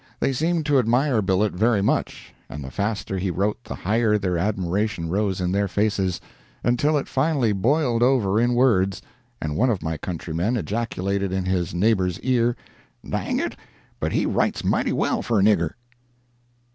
[0.19, 4.35] They seemed to admire Billet very much, and the faster he wrote the higher their
[4.35, 6.19] admiration rose in their faces,
[6.63, 9.03] until it finally boiled over in words,
[9.39, 13.55] and one of my countrymen ejaculated in his neighbor's ear,—"Dang it,
[13.99, 15.73] but he writes mighty well for a nigger!"